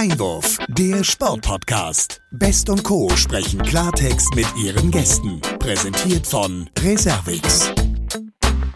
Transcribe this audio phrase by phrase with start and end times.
[0.00, 2.22] Einwurf, der Sportpodcast.
[2.30, 3.10] Best und Co.
[3.16, 5.42] sprechen Klartext mit ihren Gästen.
[5.58, 7.70] Präsentiert von Reservix.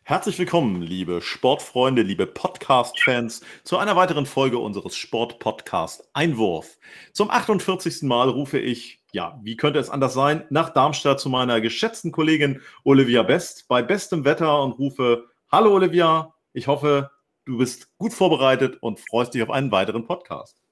[0.02, 6.76] Herzlich willkommen, liebe Sportfreunde, liebe Podcast-Fans, zu einer weiteren Folge unseres Sportpodcast Einwurf.
[7.14, 8.02] Zum 48.
[8.02, 12.60] Mal rufe ich, ja, wie könnte es anders sein, nach Darmstadt zu meiner geschätzten Kollegin
[12.82, 17.10] Olivia Best bei bestem Wetter und rufe, hallo Olivia, ich hoffe,
[17.46, 20.63] du bist gut vorbereitet und freust dich auf einen weiteren Podcast.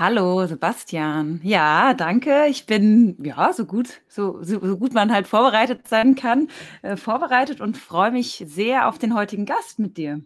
[0.00, 1.40] Hallo, Sebastian.
[1.42, 2.46] Ja, danke.
[2.48, 6.46] Ich bin ja so gut, so, so, so gut man halt vorbereitet sein kann,
[6.82, 10.20] äh, vorbereitet und freue mich sehr auf den heutigen Gast mit dir.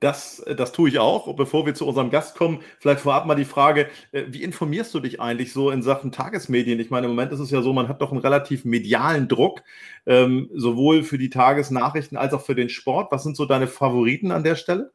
[0.00, 1.34] Das, äh, das tue ich auch.
[1.34, 5.00] Bevor wir zu unserem Gast kommen, vielleicht vorab mal die Frage, äh, wie informierst du
[5.00, 6.78] dich eigentlich so in Sachen Tagesmedien?
[6.78, 9.62] Ich meine, im Moment ist es ja so, man hat doch einen relativ medialen Druck,
[10.04, 13.10] ähm, sowohl für die Tagesnachrichten als auch für den Sport.
[13.12, 14.92] Was sind so deine Favoriten an der Stelle?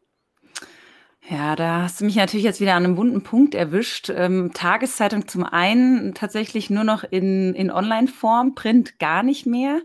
[1.27, 4.11] Ja, da hast du mich natürlich jetzt wieder an einem wunden Punkt erwischt.
[4.15, 9.81] Ähm, Tageszeitung zum einen tatsächlich nur noch in, in Online-Form, Print gar nicht mehr.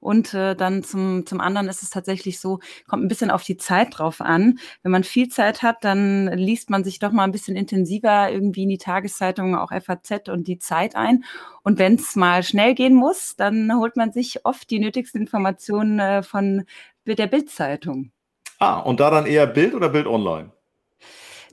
[0.00, 3.56] Und äh, dann zum, zum anderen ist es tatsächlich so, kommt ein bisschen auf die
[3.56, 4.58] Zeit drauf an.
[4.82, 8.64] Wenn man viel Zeit hat, dann liest man sich doch mal ein bisschen intensiver irgendwie
[8.64, 11.24] in die Tageszeitung, auch FAZ und die Zeit ein.
[11.62, 16.00] Und wenn es mal schnell gehen muss, dann holt man sich oft die nötigsten Informationen
[16.00, 16.64] äh, von
[17.06, 18.10] der Bildzeitung.
[18.58, 20.50] Ah, und da dann eher Bild oder Bild online?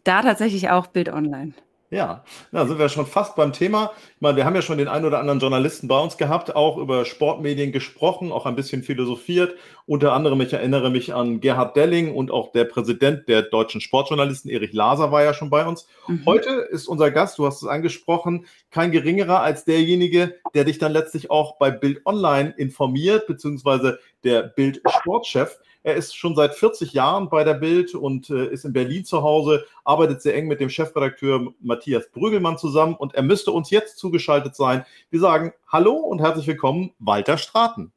[0.08, 1.52] Da tatsächlich auch Bild online.
[1.90, 3.92] Ja, da sind wir schon fast beim Thema.
[4.16, 6.78] Ich meine, wir haben ja schon den einen oder anderen Journalisten bei uns gehabt, auch
[6.78, 9.56] über Sportmedien gesprochen, auch ein bisschen philosophiert.
[9.86, 14.50] Unter anderem, ich erinnere mich an Gerhard Delling und auch der Präsident der deutschen Sportjournalisten,
[14.50, 15.88] Erich Laser, war ja schon bei uns.
[16.08, 16.26] Mhm.
[16.26, 20.94] Heute ist unser Gast, du hast es angesprochen, kein geringerer als derjenige, der dich dann
[20.94, 25.60] letztlich auch bei Bild Online informiert, beziehungsweise der Bild Sportchef.
[25.88, 29.24] Er ist schon seit 40 Jahren bei der Bild und äh, ist in Berlin zu
[29.24, 33.98] Hause, arbeitet sehr eng mit dem Chefredakteur Matthias Brügelmann zusammen und er müsste uns jetzt
[33.98, 34.86] zugeschaltet sein.
[35.12, 37.94] Wir sagen Hallo und herzlich willkommen, Walter Straten.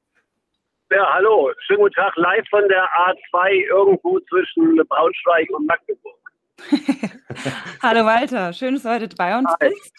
[0.92, 6.20] Ja, hallo, schönen guten Tag, live von der A2 irgendwo zwischen Braunschweig und Magdeburg.
[7.82, 9.68] hallo Walter, schön, dass du heute bei uns Hi.
[9.68, 9.92] bist.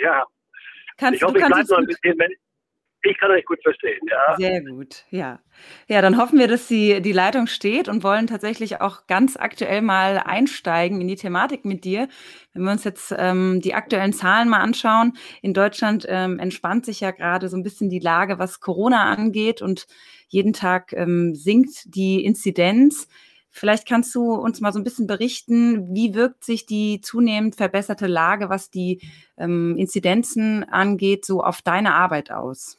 [0.00, 0.24] Ja,
[0.98, 2.30] Kannst, ich hoffe, ich bleibe noch ein bisschen, wenn,
[3.02, 4.36] ich kann euch gut verstehen, ja.
[4.36, 5.40] Sehr gut, ja.
[5.88, 9.82] Ja, dann hoffen wir, dass die, die Leitung steht und wollen tatsächlich auch ganz aktuell
[9.82, 12.08] mal einsteigen in die Thematik mit dir.
[12.52, 17.00] Wenn wir uns jetzt ähm, die aktuellen Zahlen mal anschauen, in Deutschland ähm, entspannt sich
[17.00, 19.86] ja gerade so ein bisschen die Lage, was Corona angeht und
[20.28, 23.08] jeden Tag ähm, sinkt die Inzidenz.
[23.50, 28.06] Vielleicht kannst du uns mal so ein bisschen berichten, wie wirkt sich die zunehmend verbesserte
[28.06, 29.02] Lage, was die
[29.36, 32.78] ähm, Inzidenzen angeht, so auf deine Arbeit aus?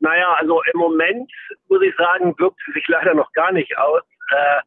[0.00, 1.30] Naja, also im Moment
[1.68, 4.02] muss ich sagen, wirkt sie sich leider noch gar nicht aus.
[4.30, 4.60] Äh,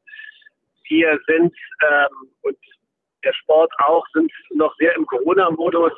[0.90, 1.56] wir sind
[1.90, 2.58] ähm, und
[3.24, 5.94] der Sport auch sind noch sehr im Corona-Modus.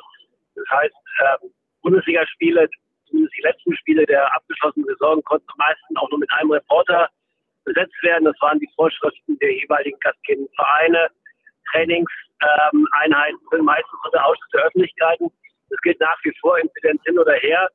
[0.54, 1.50] Das heißt, ähm,
[1.82, 2.68] Bundesligaspiele,
[3.08, 7.08] zumindest die letzten Spiele der abgeschlossenen Saison, konnten am meisten auch nur mit einem Reporter
[7.64, 8.24] besetzt werden.
[8.24, 11.08] Das waren die Vorschriften der jeweiligen gastgebenden Vereine.
[11.72, 15.30] Trainingseinheiten ähm, sind meistens unter Ausschluss der Öffentlichkeiten.
[15.70, 17.68] Das gilt nach wie vor, Inzidenz hin oder her.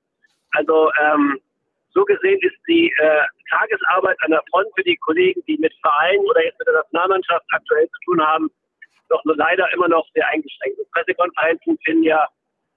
[0.51, 1.39] Also ähm,
[1.93, 6.25] so gesehen ist die äh, Tagesarbeit an der Front für die Kollegen, die mit Vereinen
[6.25, 8.49] oder jetzt mit der Nationalmannschaft aktuell zu tun haben,
[9.09, 10.77] doch nur leider immer noch sehr eingeschränkt.
[10.91, 12.27] Pressekonferenzen finden ja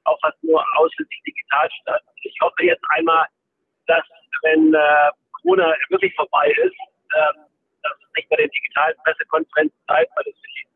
[0.04, 2.02] auch fast nur ausschließlich digital statt.
[2.22, 3.26] Ich hoffe jetzt einmal,
[3.86, 4.04] dass
[4.42, 6.74] wenn äh, Corona wirklich vorbei ist,
[7.14, 7.32] äh,
[7.82, 10.66] dass es nicht bei den digitalen Pressekonferenzen bleibt, weil es für die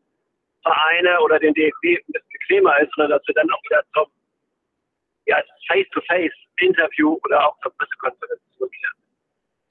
[0.61, 4.05] Vereine oder den DFB ein bisschen bequemer ist, sondern dass wir dann auch wieder zum
[5.27, 8.95] ja, Face-to-Face Interview oder auch zur Pressekonferenz zurückkehren.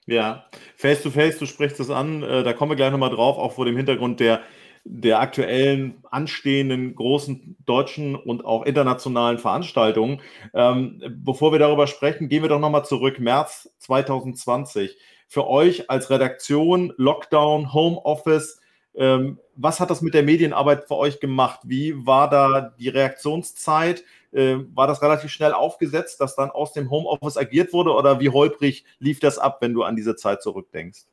[0.07, 0.47] Ja,
[0.77, 3.77] Face-to-Face, du sprichst es an, äh, da kommen wir gleich nochmal drauf, auch vor dem
[3.77, 4.43] Hintergrund der,
[4.85, 10.23] der aktuellen anstehenden großen deutschen und auch internationalen Veranstaltungen.
[10.55, 14.97] Ähm, bevor wir darüber sprechen, gehen wir doch nochmal zurück, März 2020.
[15.27, 18.61] Für euch als Redaktion, Lockdown, Homeoffice,
[18.97, 21.61] ähm, was hat das mit der Medienarbeit für euch gemacht?
[21.65, 24.05] Wie war da die Reaktionszeit?
[24.37, 28.29] Äh, war das relativ schnell aufgesetzt, dass dann aus dem Homeoffice agiert wurde oder wie
[28.29, 31.07] holprig lief das ab, wenn du an diese Zeit zurückdenkst?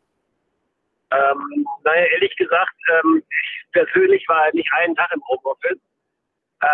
[1.11, 5.79] Ähm, naja, ehrlich gesagt, ähm, ich persönlich war nicht einen Tag im Homeoffice.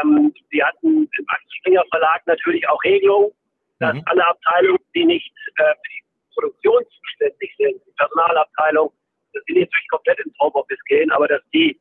[0.02, 3.32] Ähm, wir hatten im Axel Springer Verlag natürlich auch Regelungen,
[3.78, 4.04] dass mhm.
[4.06, 6.04] alle Abteilungen, die nicht äh, für die
[6.34, 8.92] Produktion zuständig sind, die Personalabteilung,
[9.34, 11.80] dass die nicht komplett ins Homeoffice gehen, aber dass die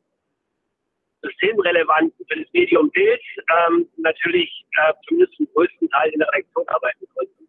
[1.21, 3.21] systemrelevanten für das Medium Bild
[3.67, 7.47] ähm, natürlich äh, zumindest zum größten Teil in der Redaktion arbeiten konnten.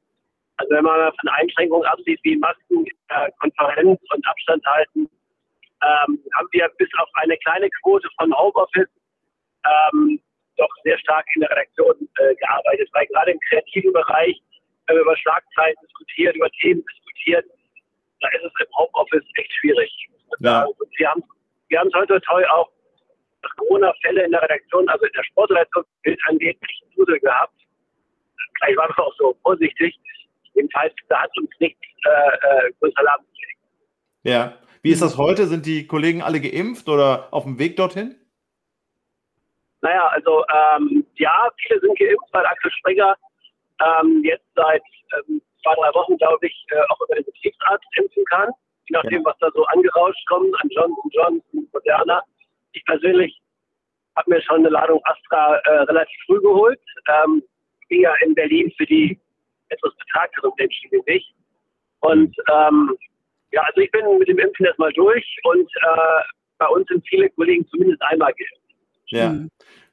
[0.57, 5.09] Also wenn man von Einschränkungen absieht wie Masken, äh, Konferenz und Abstand halten,
[5.83, 8.89] ähm, haben wir bis auf eine kleine Quote von Homeoffice
[9.65, 10.21] ähm,
[10.57, 14.39] doch sehr stark in der Redaktion äh, gearbeitet, weil gerade im kreativen Bereich,
[14.87, 17.45] wenn wir über Schlagzeilen diskutieren, über Themen diskutieren,
[18.21, 19.91] da ist es im Homeoffice echt schwierig.
[20.41, 20.65] Ja.
[20.65, 21.25] Und wir haben
[21.71, 22.69] wir haben es heute toll auch,
[23.57, 25.85] Corona-Fälle in der Redaktion, also in der Sportredaktion
[26.29, 27.55] angeht, nicht Dusel gehabt.
[28.59, 29.99] Vielleicht waren wir auch so vorsichtig.
[30.55, 33.59] Jedenfalls, da hat uns nichts äh, äh, größer Alarm gelegt.
[34.23, 34.59] Ja.
[34.83, 35.47] Wie ist das heute?
[35.47, 38.17] Sind die Kollegen alle geimpft oder auf dem Weg dorthin?
[39.83, 43.17] Naja, also ähm, ja, viele sind geimpft, weil Axel Springer
[43.81, 44.83] ähm, jetzt seit
[45.17, 48.51] ähm, zwei, drei Wochen, glaube ich, äh, auch über den Betriebsarzt impfen kann.
[48.89, 49.25] Je nachdem, ja.
[49.25, 52.23] was da so angerauscht kommt an Johnson Johnson, Moderna.
[52.73, 53.41] Ich persönlich
[54.17, 56.81] habe mir schon eine Ladung Astra äh, relativ früh geholt.
[57.09, 57.43] Ähm,
[57.89, 59.19] bin ja in Berlin für die
[59.69, 61.35] etwas betagteren Menschen wie mich.
[62.01, 62.97] Und ähm,
[63.53, 66.23] ja, also ich bin mit dem Impfen erstmal durch und äh,
[66.59, 68.77] bei uns sind viele Kollegen zumindest einmal geimpft.
[69.07, 69.29] Ja.
[69.31, 69.51] Mhm.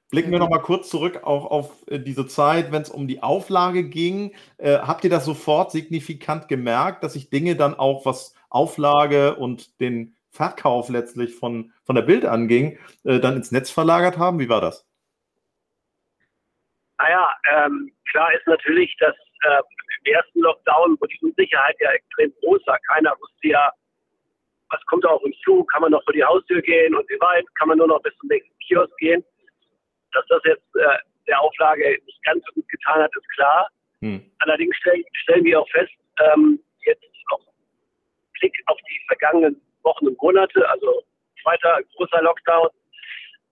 [0.10, 3.22] Blicken wir noch mal kurz zurück auch auf äh, diese Zeit, wenn es um die
[3.22, 4.34] Auflage ging.
[4.58, 9.82] Äh, habt ihr das sofort signifikant gemerkt, dass sich Dinge dann auch, was Auflage und
[9.82, 14.40] den Verkauf letztlich von, von der Bild anging, äh, dann ins Netz verlagert haben?
[14.40, 14.86] Wie war das?
[17.00, 19.62] Naja, ähm, klar ist natürlich, dass äh,
[20.06, 23.72] im ersten Lockdown, wo die Unsicherheit ja extrem groß war, keiner wusste ja,
[24.70, 27.46] was kommt auf uns zu, kann man noch vor die Haustür gehen und wie weit,
[27.58, 29.24] kann man nur noch bis zum nächsten Kiosk gehen.
[30.14, 30.98] Dass das jetzt äh,
[31.28, 33.70] der Auflage nicht ganz so gut getan hat, ist klar.
[34.02, 34.32] Hm.
[34.40, 37.40] Allerdings stellen, stellen wir auch fest, ähm, jetzt auch
[38.40, 41.04] Blick auf die vergangenen Wochen und Monate, also
[41.42, 42.70] zweiter großer Lockdown,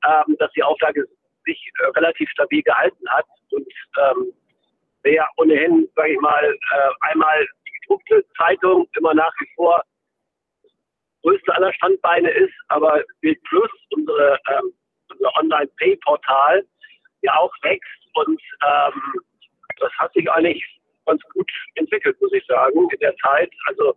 [0.04, 1.06] ähm, dass die Auflage
[1.46, 3.68] sich äh, relativ stabil gehalten hat und
[4.04, 4.34] ähm,
[5.04, 9.82] wer ohnehin, sage ich mal, äh, einmal die gedruckte Zeitung immer nach wie vor
[11.22, 14.74] größte aller Standbeine ist, aber Bild Plus, unsere, ähm,
[15.10, 16.64] unser Online-Pay-Portal,
[17.22, 19.02] ja auch wächst und ähm,
[19.80, 20.64] das hat sich eigentlich
[21.06, 23.52] ganz gut entwickelt, muss ich sagen, in der Zeit.
[23.68, 23.96] Also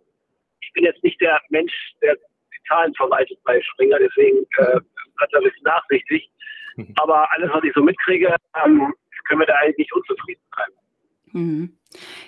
[0.69, 4.79] ich bin jetzt nicht der Mensch, der die Zahlen verwaltet bei Springer, deswegen äh,
[5.19, 6.29] hat er ein bisschen nachsichtig.
[6.97, 8.93] Aber alles, was ich so mitkriege, ähm,
[9.27, 10.67] können wir da eigentlich nicht unzufrieden sein.
[11.31, 11.73] Mhm.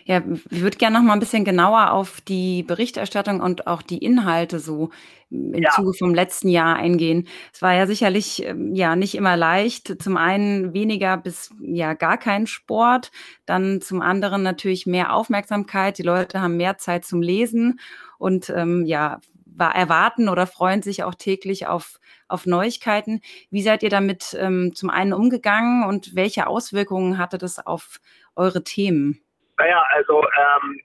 [0.06, 4.00] Ja, ich würde gerne noch mal ein bisschen genauer auf die Berichterstattung und auch die
[4.00, 4.90] Inhalte so
[5.30, 5.70] im ja.
[5.72, 7.28] Zuge vom letzten Jahr eingehen.
[7.54, 10.02] Es war ja sicherlich ähm, ja nicht immer leicht.
[10.02, 13.12] Zum einen weniger bis ja gar kein Sport,
[13.46, 15.98] dann zum anderen natürlich mehr Aufmerksamkeit.
[16.00, 17.80] Die Leute haben mehr Zeit zum Lesen
[18.18, 23.22] und ähm, ja war, erwarten oder freuen sich auch täglich auf auf Neuigkeiten.
[23.50, 28.00] Wie seid ihr damit ähm, zum einen umgegangen und welche Auswirkungen hatte das auf
[28.36, 29.22] eure Themen?
[29.58, 30.82] Naja, also ähm,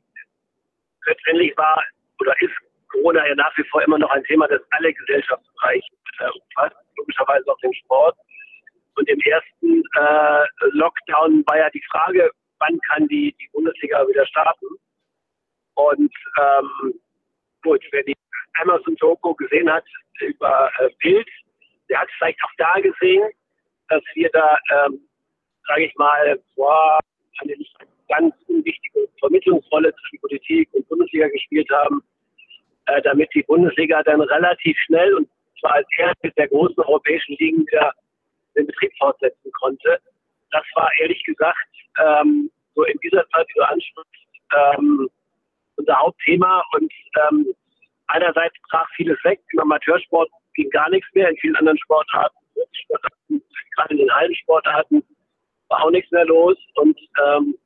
[1.07, 1.83] letztendlich war
[2.21, 2.53] oder ist
[2.91, 5.87] Corona ja nach wie vor immer noch ein Thema, das alle Gesellschaftsbereiche
[6.21, 8.17] äh, umfasst, logischerweise auch den Sport.
[8.97, 14.27] Und im ersten äh, Lockdown war ja die Frage, wann kann die, die Bundesliga wieder
[14.27, 14.67] starten?
[15.75, 16.95] Und ähm,
[17.63, 18.17] gut, wer die
[18.63, 19.85] Amazon Doku gesehen hat
[20.21, 21.29] über äh, Bild,
[21.91, 23.29] der hat vielleicht auch da gesehen,
[23.89, 25.01] dass wir da, ähm,
[25.67, 26.99] sage ich mal, boah,
[27.41, 27.55] eine
[28.09, 32.03] ganz unwichtige Vermittlungsrolle zwischen Politik und Bundesliga gespielt haben,
[32.87, 35.29] äh, damit die Bundesliga dann relativ schnell und
[35.61, 37.93] zwar als erste der großen europäischen Ligen wieder
[38.57, 39.99] den Betrieb fortsetzen konnte.
[40.51, 41.69] Das war ehrlich gesagt
[42.05, 45.11] ähm, so in dieser Zeit, die du ansprichst, ähm,
[45.77, 46.93] unser Hauptthema und
[47.29, 47.47] ähm,
[48.09, 49.41] einerseits brach vieles weg.
[49.53, 52.37] Im Amateursport ging gar nichts mehr, in vielen anderen Sportarten
[53.77, 55.03] gerade in den Hallensportarten,
[55.69, 56.57] war auch nichts mehr los.
[56.75, 57.57] Und ähm,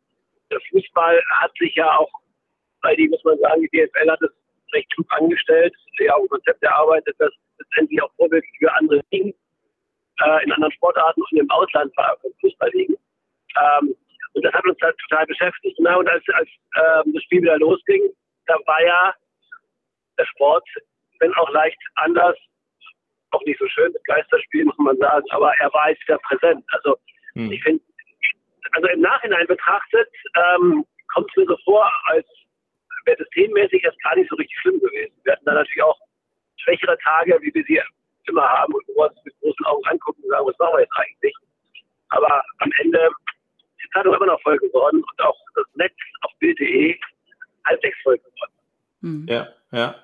[0.50, 2.10] der Fußball hat sich ja auch,
[2.82, 4.30] weil die, muss man sagen, die DFL hat es
[4.72, 9.34] recht klug angestellt, ja auch ein Konzept erarbeitet, das letztendlich auch vorbildlich für andere Ligen
[10.24, 12.94] äh, in anderen Sportarten und im Ausland war Fußball liegen.
[13.56, 13.94] Ähm,
[14.32, 15.76] und das hat uns halt total beschäftigt.
[15.80, 18.02] Na, und als, als ähm, das Spiel wieder losging,
[18.46, 19.14] da war ja
[20.18, 20.66] der Sport,
[21.18, 22.36] wenn auch leicht anders,
[23.32, 26.64] auch nicht so schön mit Geisterspielen, muss man sagen, aber er war jetzt wieder präsent.
[26.72, 26.96] Also
[27.34, 27.52] hm.
[27.52, 27.82] ich finde,
[28.72, 32.26] also im Nachhinein betrachtet, ähm, kommt es mir so vor, als
[33.04, 35.14] wäre das themenmäßig erst gar nicht so richtig schlimm gewesen.
[35.24, 35.98] Wir hatten da natürlich auch
[36.56, 37.80] schwächere Tage, wie wir sie
[38.24, 40.80] immer haben und wo wir uns mit großen Augen angucken und sagen, was machen wir
[40.80, 41.34] jetzt eigentlich?
[42.10, 46.32] Aber am Ende ist die Zeitung immer noch voll geworden und auch das Netz auf
[46.38, 46.98] Bild.de
[47.66, 48.52] halbwegs voll geworden.
[49.00, 49.26] Mhm.
[49.28, 49.94] Ja, ja.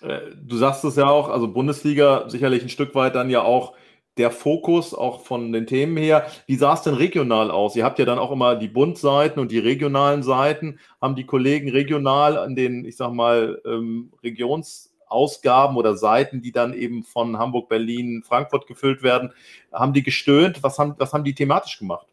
[0.00, 3.76] Äh, du sagst es ja auch, also Bundesliga sicherlich ein Stück weit dann ja auch
[4.18, 6.26] der Fokus auch von den Themen her.
[6.46, 7.76] Wie sah es denn regional aus?
[7.76, 10.80] Ihr habt ja dann auch immer die Bundseiten und die regionalen Seiten.
[11.00, 16.52] Haben die Kollegen regional an den, ich sag mal, ähm, Regions Ausgaben oder Seiten, die
[16.52, 19.32] dann eben von Hamburg, Berlin, Frankfurt gefüllt werden,
[19.72, 20.62] haben die gestöhnt?
[20.62, 22.06] Was haben, was haben die thematisch gemacht?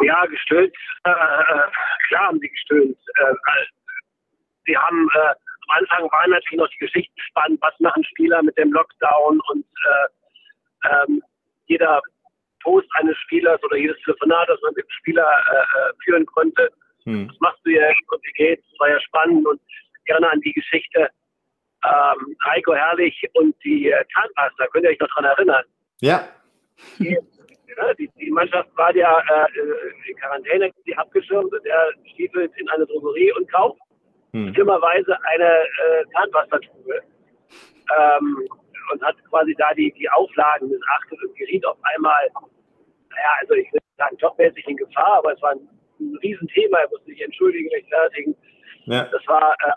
[0.00, 1.12] Ja, gestöhnt, äh,
[2.08, 2.98] klar haben sie gestöhnt.
[3.16, 3.34] Äh,
[4.66, 5.34] sie haben äh,
[5.68, 9.64] am Anfang waren natürlich noch die Geschichten spannend, was machen Spieler mit dem Lockdown und
[9.64, 10.17] äh,
[10.84, 11.22] ähm,
[11.66, 12.00] jeder
[12.62, 16.70] Post eines Spielers oder jedes Telefonat, das man mit dem Spieler äh, führen konnte.
[17.04, 17.28] Hm.
[17.28, 18.64] Was machst du jetzt und wie geht's?
[18.70, 19.60] Das war ja spannend und
[20.06, 21.10] gerne an die Geschichte
[21.84, 24.66] ähm, Heiko Herrlich und die äh, Zahnpasta.
[24.68, 25.64] Könnt ihr euch noch daran erinnern?
[26.00, 26.28] Ja.
[26.98, 27.16] Die,
[27.76, 32.68] ja, die, die Mannschaft war ja äh, in Quarantäne, die abgeschirmt und er stiefelt in
[32.70, 33.80] eine Drogerie und kauft
[34.32, 34.52] hm.
[34.54, 37.02] schlimmerweise eine äh, Zahnpastatube
[37.96, 38.48] ähm,
[38.92, 43.72] und hat quasi da die, die Auflagen missachtet und geriet auf einmal, naja, also ich
[43.72, 45.68] würde sagen, jobmäßig in Gefahr, aber es war ein,
[46.00, 48.36] ein Riesenthema, er musste sich entschuldigen, rechtfertigen.
[48.86, 49.04] Ja.
[49.12, 49.72] Das war äh,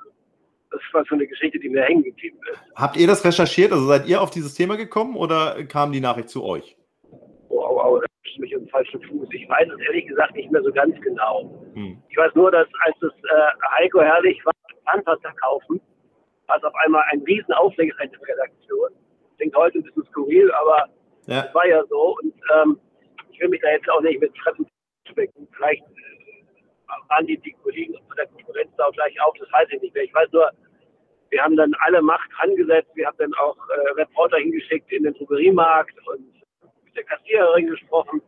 [0.72, 2.60] das war so eine Geschichte, die mir hängen geblieben ist.
[2.76, 3.72] Habt ihr das recherchiert?
[3.72, 6.78] Also seid ihr auf dieses Thema gekommen oder kam die Nachricht zu euch?
[7.50, 9.28] Wow, wow, da ist mich im falschen Fuß.
[9.34, 11.52] Ich weiß es ehrlich gesagt nicht mehr so ganz genau.
[11.74, 12.02] Hm.
[12.10, 14.54] Ich weiß nur, dass als es äh, Heiko Herrlich war,
[14.86, 15.82] Zahnpasta kaufen,
[16.48, 18.90] war es auf einmal ein riesen Aufreger in der Redaktion.
[19.38, 20.88] Klingt heute ein bisschen skurril, aber
[21.22, 21.54] es ja.
[21.54, 22.18] war ja so.
[22.22, 22.80] Und ähm,
[23.32, 24.68] ich will mich da jetzt auch nicht mit fremden
[25.08, 25.48] schmecken.
[25.56, 29.68] Vielleicht äh, waren die, die Kollegen von der Konkurrenz da auch gleich auf, das weiß
[29.72, 30.04] ich nicht mehr.
[30.04, 30.50] Ich weiß nur,
[31.30, 32.92] wir haben dann alle Macht angesetzt.
[32.96, 36.34] Wir haben dann auch äh, Reporter hingeschickt in den Drogeriemarkt und
[36.84, 38.22] mit der Kassiererin gesprochen.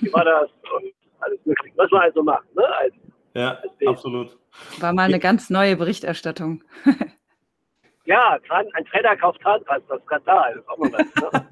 [0.00, 0.50] Wie war das?
[0.74, 1.76] Und alles mögliche.
[1.76, 2.64] Was man also macht, ne?
[2.76, 2.94] Als,
[3.34, 4.38] ja, als absolut.
[4.78, 6.62] War mal eine ganz neue Berichterstattung.
[8.04, 10.54] Ja, ein Trainer kauft Zahnpasta, Skandal.
[10.54, 11.46] Das ist mal was, ne?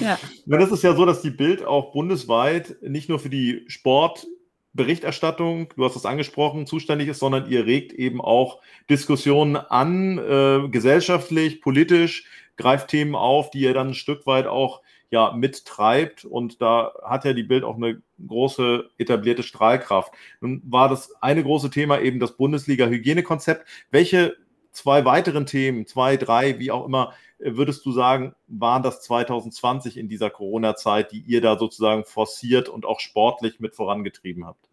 [0.00, 0.18] ja.
[0.46, 5.84] Das ist ja so, dass die Bild auch bundesweit nicht nur für die Sportberichterstattung, du
[5.84, 12.26] hast es angesprochen, zuständig ist, sondern ihr regt eben auch Diskussionen an, äh, gesellschaftlich, politisch,
[12.56, 17.26] greift Themen auf, die ihr dann ein Stück weit auch ja mittreibt und da hat
[17.26, 20.12] ja die Bild auch eine große etablierte Strahlkraft.
[20.40, 23.66] Nun war das eine große Thema eben das Bundesliga-Hygienekonzept.
[23.90, 24.36] Welche
[24.72, 30.08] zwei weiteren Themen, zwei, drei, wie auch immer, würdest du sagen, waren das 2020 in
[30.08, 34.68] dieser Corona-Zeit, die ihr da sozusagen forciert und auch sportlich mit vorangetrieben habt?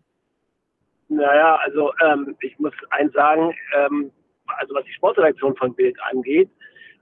[1.10, 4.12] Naja, also ähm, ich muss eins sagen, ähm,
[4.46, 6.50] also was die Sportredaktion von Bild angeht,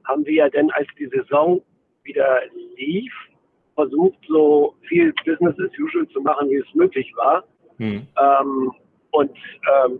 [0.06, 1.62] haben wir ja denn, als die Saison
[2.04, 2.40] wieder
[2.78, 3.14] lief,
[3.76, 7.44] versucht, so viel Business as usual zu machen, wie es möglich war.
[7.78, 8.08] Hm.
[8.18, 8.72] Ähm,
[9.12, 9.38] und
[9.86, 10.00] ähm,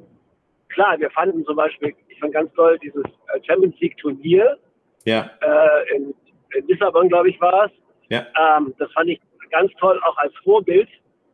[0.78, 4.58] klar, wir fanden zum Beispiel, ich fand ganz toll, dieses äh, Champions League Turnier.
[5.06, 5.32] Ja.
[5.42, 6.14] Äh, in,
[6.56, 7.72] in, Lissabon, glaube ich, war es.
[8.10, 8.28] Ja.
[8.38, 9.20] Ähm, das fand ich
[9.50, 10.88] ganz toll, auch als Vorbild.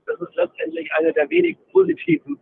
[0.06, 2.40] Das ist letztendlich eine der wenigen positiven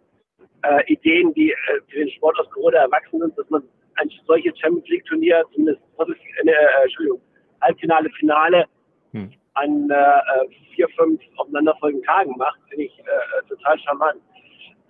[0.63, 1.55] äh, Ideen, die äh,
[1.89, 3.63] für den Sport aus Corona erwachsen sind, dass man
[3.95, 6.51] ein solches Champions League Turnier, zumindest äh,
[6.83, 7.21] Entschuldigung,
[7.61, 8.65] Halbfinale, Finale
[9.11, 9.31] hm.
[9.55, 14.21] an äh, vier, fünf aufeinanderfolgenden Tagen macht, finde ich äh, total charmant.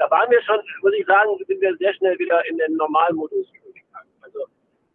[0.02, 3.46] Da waren wir schon, muss ich sagen, sind wir sehr schnell wieder in den Normalmodus
[3.54, 4.10] übergegangen.
[4.22, 4.40] Also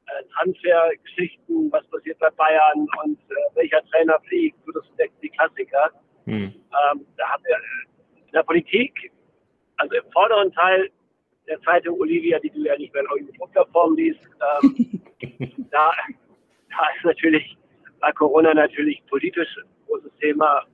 [0.06, 5.28] äh, Transfergeschichten, was passiert bei Bayern und äh, welcher Trainer fliegt, so das sind die
[5.28, 5.92] Klassiker.
[6.24, 6.52] Hm.
[6.52, 7.56] Ähm, da haben wir
[8.16, 9.12] in der Politik,
[9.76, 10.90] also im vorderen Teil
[11.46, 14.28] der Zeitung Olivia, die du ja nicht mehr in irgendeiner Form liest,
[14.60, 15.00] ähm,
[15.70, 15.92] da,
[16.68, 17.56] da ist natürlich
[18.00, 20.66] bei Corona natürlich politisch ein großes Thema.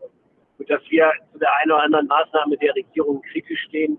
[0.56, 3.98] Und dass wir zu der einen oder anderen Maßnahme der Regierung kritisch stehen,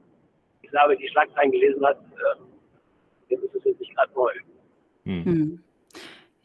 [0.74, 1.98] ich glaube, die Schlagzeilen gelesen hat,
[3.30, 4.32] äh, ist es jetzt nicht gerade neu.
[5.06, 5.26] Hm.
[5.26, 5.64] hm.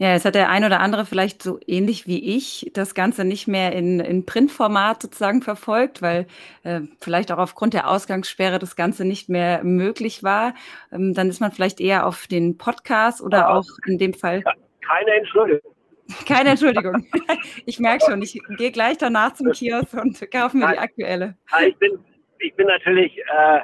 [0.00, 3.48] Ja, jetzt hat der ein oder andere vielleicht so ähnlich wie ich das Ganze nicht
[3.48, 6.28] mehr in, in Printformat sozusagen verfolgt, weil
[6.62, 10.54] äh, vielleicht auch aufgrund der Ausgangssperre das Ganze nicht mehr möglich war.
[10.92, 14.44] Ähm, dann ist man vielleicht eher auf den Podcast oder Aber auch in dem Fall.
[14.86, 15.74] Keine Entschuldigung.
[16.26, 17.06] Keine Entschuldigung.
[17.66, 21.36] Ich merke schon, ich gehe gleich danach zum Kiosk und kaufe mir die aktuelle.
[21.66, 21.98] Ich bin,
[22.38, 23.60] ich bin natürlich, äh,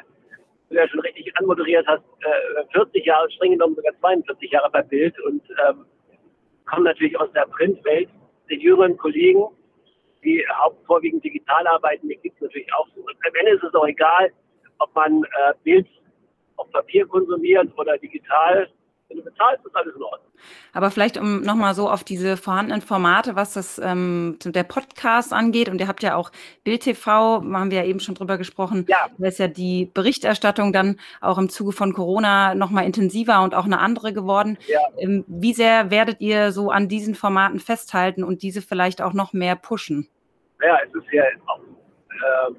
[0.68, 4.82] du ja schon richtig anmoderiert hast, äh, 40 Jahre, streng genommen sogar 42 Jahre bei
[4.82, 5.84] Bild und ähm,
[6.66, 8.08] komme natürlich aus der Printwelt.
[8.50, 9.44] Den jüngeren Kollegen,
[10.22, 12.86] die hauptvorwiegend digital arbeiten, die gibt es natürlich auch.
[12.96, 14.32] Und am Ende ist es auch egal,
[14.78, 15.86] ob man äh, Bild
[16.56, 18.68] auf Papier konsumiert oder digital
[19.08, 20.30] wenn du bezahlst, ist alles in Ordnung.
[20.72, 25.68] Aber vielleicht um nochmal so auf diese vorhandenen Formate, was das ähm, der Podcast angeht,
[25.68, 26.30] und ihr habt ja auch
[26.64, 29.06] Bild TV, haben wir ja eben schon drüber gesprochen, ja.
[29.16, 33.64] da ist ja die Berichterstattung dann auch im Zuge von Corona nochmal intensiver und auch
[33.64, 34.58] eine andere geworden.
[34.66, 34.80] Ja.
[34.98, 39.32] Ähm, wie sehr werdet ihr so an diesen Formaten festhalten und diese vielleicht auch noch
[39.32, 40.08] mehr pushen?
[40.62, 42.54] Ja, es ist ja auch äh,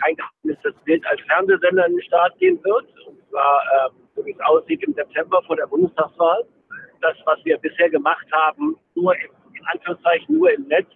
[0.00, 2.86] kein Geheimnis, dass Bild als Fernsehsender in den Start gehen wird.
[3.06, 6.44] Und zwar äh, so wie es aussieht, im September vor der Bundestagswahl.
[7.00, 10.88] das, was wir bisher gemacht haben, nur im, in Anführungszeichen nur im Netz.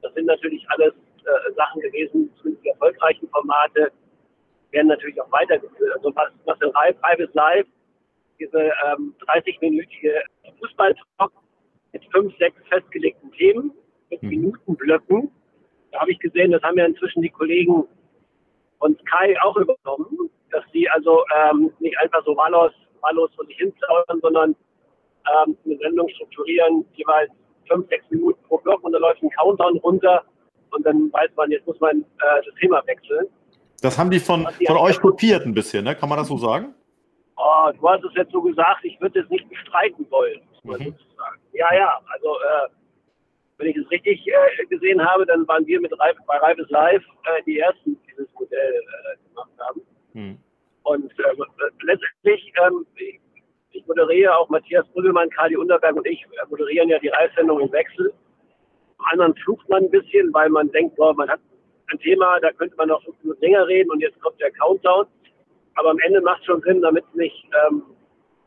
[0.00, 0.94] Das sind natürlich alles
[1.24, 3.90] äh, Sachen gewesen, zumindest die erfolgreichen Formate,
[4.70, 5.92] werden natürlich auch weitergeführt.
[5.96, 7.66] Also was, was in Private Live,
[8.38, 10.22] diese ähm, 30-minütige
[10.60, 11.32] Fußballtalk
[11.92, 13.72] mit fünf, sechs festgelegten Themen,
[14.10, 14.28] mit mhm.
[14.28, 15.32] Minutenblöcken.
[15.90, 17.84] Da habe ich gesehen, das haben ja inzwischen die Kollegen
[18.78, 23.56] von Sky auch übernommen, dass sie also ähm, nicht einfach so wahllos, wahllos vor sich
[23.56, 24.56] hinzaubern, sondern
[25.26, 27.30] ähm, eine Sendung strukturieren, jeweils
[27.68, 30.24] fünf, sechs Minuten pro Block und da läuft ein Countdown runter
[30.70, 33.26] und dann weiß man, jetzt muss man äh, das Thema wechseln.
[33.82, 35.94] Das haben die von, die von euch kopiert ein bisschen, ne?
[35.94, 36.74] Kann man das so sagen?
[37.36, 40.80] Oh, du hast es jetzt so gesagt, ich würde es nicht bestreiten wollen, muss man
[40.80, 40.84] mhm.
[40.92, 41.40] sozusagen.
[41.52, 42.68] Ja, ja, also äh,
[43.58, 47.02] wenn ich es richtig äh, gesehen habe, dann waren wir mit Reif, bei Reifes Live
[47.24, 49.80] äh, die ersten, die dieses Modell äh, gemacht haben.
[50.12, 50.38] Mhm.
[50.84, 51.34] Und äh,
[51.82, 57.08] letztendlich, ähm, ich, moderiere auch Matthias Brüggelmann, Kali Unterberg und ich äh, moderieren ja die
[57.08, 58.12] Reifsendung im Wechsel.
[58.98, 61.40] Am anderen flucht man ein bisschen, weil man denkt, boah, man hat
[61.88, 65.06] ein Thema, da könnte man noch fünf Minuten länger reden und jetzt kommt der Countdown.
[65.74, 67.82] Aber am Ende macht es schon Sinn, damit es nicht ähm,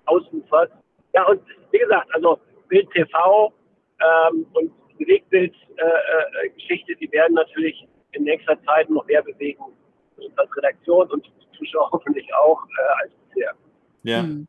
[0.06, 0.72] ausufert.
[1.13, 1.41] Ja, und
[1.72, 3.53] wie gesagt, also Bild TV
[4.00, 9.63] ähm, und Bewegtbild-Geschichte, äh, äh, die werden natürlich in nächster Zeit noch mehr bewegen.
[10.36, 11.25] Als Redaktion und
[11.57, 13.53] Zuschauer hoffentlich auch äh, als bisher.
[14.03, 14.21] Ja.
[14.21, 14.47] Hm.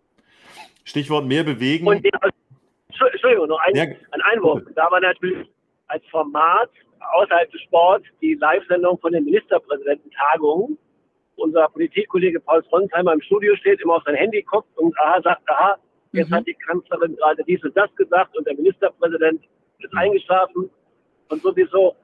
[0.85, 1.87] Stichwort mehr bewegen.
[1.87, 2.13] Und der,
[3.13, 3.83] Entschuldigung, noch ein, ja.
[3.83, 4.63] ein Einwurf.
[4.75, 5.49] Da war natürlich
[5.89, 6.71] als Format
[7.15, 10.79] außerhalb des Sports die Live-Sendung von den Ministerpräsidententagungen.
[11.37, 15.49] Unser Politikkollege Paul Fronsheimer im Studio steht, immer auf sein Handy guckt und aha, sagt,
[15.49, 15.77] aha,
[16.13, 16.35] jetzt mhm.
[16.35, 19.43] hat die Kanzlerin gerade dies und das gesagt und der Ministerpräsident
[19.79, 19.99] ist mhm.
[19.99, 20.71] eingeschlafen
[21.29, 21.95] und sowieso.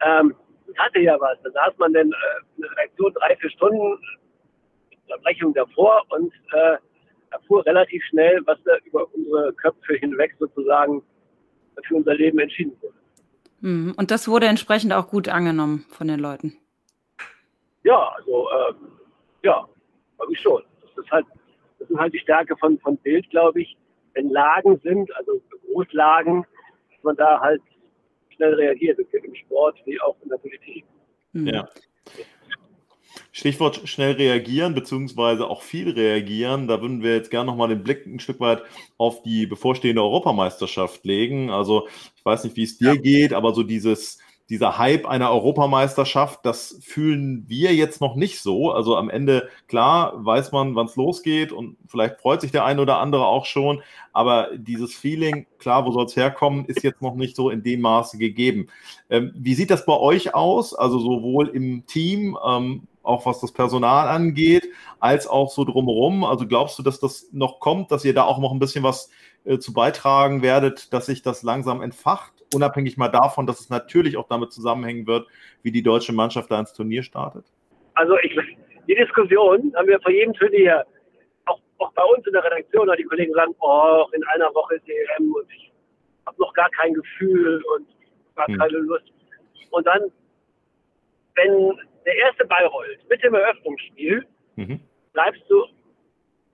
[0.00, 0.34] Ähm,
[0.78, 1.38] hatte ja was.
[1.42, 2.14] Da saß man dann äh,
[2.62, 3.98] eine Reaktion drei, vier Stunden,
[5.06, 6.76] Unterbrechung davor und äh,
[7.30, 11.02] erfuhr relativ schnell, was da über unsere Köpfe hinweg sozusagen
[11.86, 12.94] für unser Leben entschieden wurde.
[13.60, 13.94] Mhm.
[13.96, 16.56] Und das wurde entsprechend auch gut angenommen von den Leuten.
[17.84, 18.92] Ja, also ähm,
[19.42, 19.66] ja,
[20.16, 20.62] glaube ich schon.
[20.82, 21.26] Das ist halt,
[21.78, 23.76] das ist halt die Stärke von, von Bild, glaube ich.
[24.14, 25.40] Wenn Lagen sind, also
[25.72, 26.44] Großlagen,
[26.90, 27.62] dass man da halt
[28.36, 30.84] schnell reagiert, im Sport wie auch in der Politik.
[31.32, 31.46] Mhm.
[31.46, 31.68] Ja.
[33.34, 36.68] Stichwort schnell reagieren, beziehungsweise auch viel reagieren.
[36.68, 38.62] Da würden wir jetzt gerne nochmal den Blick ein Stück weit
[38.98, 41.50] auf die bevorstehende Europameisterschaft legen.
[41.50, 43.00] Also ich weiß nicht, wie es dir ja.
[43.00, 44.18] geht, aber so dieses,
[44.50, 48.70] dieser Hype einer Europameisterschaft, das fühlen wir jetzt noch nicht so.
[48.70, 52.82] Also am Ende, klar, weiß man, wann es losgeht und vielleicht freut sich der eine
[52.82, 57.14] oder andere auch schon, aber dieses Feeling, klar, wo soll es herkommen, ist jetzt noch
[57.14, 58.66] nicht so in dem Maße gegeben.
[59.08, 60.74] Ähm, wie sieht das bei euch aus?
[60.74, 64.68] Also sowohl im Team, ähm, auch was das Personal angeht,
[65.00, 66.24] als auch so drumherum?
[66.24, 69.10] Also glaubst du, dass das noch kommt, dass ihr da auch noch ein bisschen was
[69.44, 72.32] äh, zu beitragen werdet, dass sich das langsam entfacht?
[72.54, 75.26] Unabhängig mal davon, dass es natürlich auch damit zusammenhängen wird,
[75.62, 77.44] wie die deutsche Mannschaft da ins Turnier startet?
[77.94, 78.36] Also ich,
[78.88, 80.84] die Diskussion haben wir vor jedem Turnier,
[81.46, 84.88] auch, auch bei uns in der Redaktion, die Kollegen sagen, oh, in einer Woche ist
[84.88, 85.72] EM und ich
[86.26, 87.86] habe noch gar kein Gefühl und
[88.36, 88.58] gar hm.
[88.58, 89.12] keine Lust.
[89.70, 90.02] Und dann,
[91.34, 94.80] wenn der erste Ball rollt mit dem Eröffnungsspiel, mhm.
[95.12, 95.66] bleibst du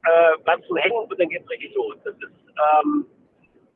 [0.05, 1.97] äh, bleibst du hängen und dann geht's richtig los.
[2.05, 2.33] Das ist,
[2.83, 3.07] ähm,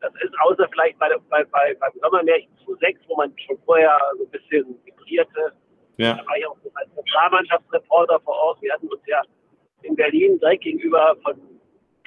[0.01, 3.97] das ist außer vielleicht bei, bei, bei, beim Sommermärchen zu 6, wo man schon vorher
[4.19, 5.53] so ein bisschen vibrierte.
[5.99, 6.15] Ja.
[6.15, 8.63] Da war ich auch als Nationalmannschaftsreporter vor Ort.
[8.63, 9.23] Wir hatten uns ja
[9.83, 11.35] in Berlin direkt gegenüber von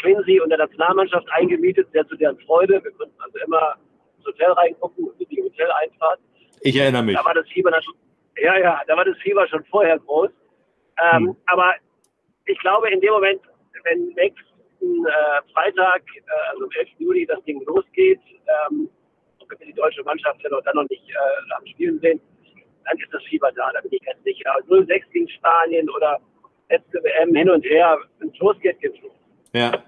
[0.02, 2.84] Quincy und der Nationalmannschaft eingemietet, sehr zu deren Freude.
[2.84, 3.76] Wir konnten also immer
[4.18, 6.20] ins Hotel reingucken und in die Hoteleinfahrt.
[6.62, 7.16] Ich erinnere mich.
[7.16, 8.00] Da war das Fieber natürlich
[8.38, 10.30] ja, ja, da war das Fieber schon vorher groß.
[11.14, 11.38] Ähm, hm.
[11.48, 11.76] Aber
[12.46, 13.42] ich glaube, in dem Moment,
[13.84, 16.90] wenn nächsten äh, Freitag, äh, also am 11.
[17.00, 18.20] Juli, das Ding losgeht,
[18.70, 18.90] ähm,
[19.40, 22.22] und wir die deutsche Mannschaft ja noch, dann noch nicht äh, am Spielen sehen,
[22.86, 24.52] dann ist das Fieber da, da bin ich ganz sicher.
[24.68, 26.20] 0-6 gegen Spanien oder
[26.70, 29.12] letzte WM hin und her, wenn es losgeht, geht's los.
[29.56, 29.84] Ja.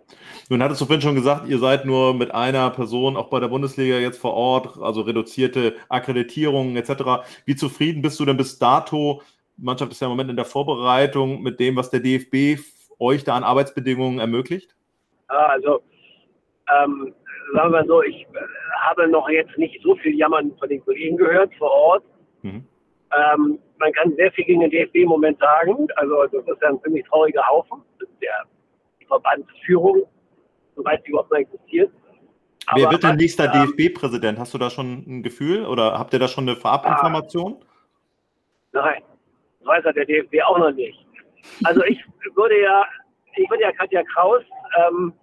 [0.49, 3.49] Nun hattest du vorhin schon gesagt, ihr seid nur mit einer Person auch bei der
[3.49, 7.27] Bundesliga jetzt vor Ort, also reduzierte Akkreditierungen etc.
[7.45, 9.21] Wie zufrieden bist du denn bis dato?
[9.57, 12.61] Die Mannschaft ist ja im Moment in der Vorbereitung mit dem, was der DFB
[12.97, 14.73] euch da an Arbeitsbedingungen ermöglicht?
[15.27, 15.81] Also,
[16.73, 17.13] ähm,
[17.53, 18.25] sagen wir so, ich
[18.83, 22.03] habe noch jetzt nicht so viel Jammern von den Kollegen gehört vor Ort.
[22.43, 22.63] Mhm.
[23.11, 25.87] Ähm, man kann sehr viel gegen den DFB im Moment sagen.
[25.97, 27.81] Also, das ist ja ein ziemlich trauriger Haufen.
[28.21, 28.45] Der
[29.07, 30.03] Verbandsführung,
[30.75, 31.91] soweit sie überhaupt noch existiert.
[32.67, 34.39] Aber Wer wird der nächste ähm, DFB-Präsident?
[34.39, 37.63] Hast du da schon ein Gefühl oder habt ihr da schon eine Farbinformation?
[38.73, 39.01] Nein,
[39.59, 41.05] das weiß ja der DFB auch noch nicht.
[41.63, 42.03] Also ich
[42.35, 42.83] würde ja,
[43.35, 44.43] ich würde ja Katja Kraus
[44.77, 45.13] ähm,